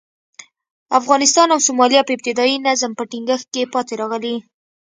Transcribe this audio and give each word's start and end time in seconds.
افغانستان 0.99 1.47
او 1.53 1.59
سومالیا 1.67 2.01
په 2.05 2.11
ابتدايي 2.17 2.55
نظم 2.67 2.91
په 2.95 3.03
ټینګښت 3.11 3.47
کې 3.53 3.71
پاتې 3.73 3.93
راغلي. 4.01 4.35